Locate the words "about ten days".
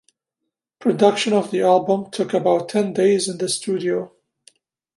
2.33-3.29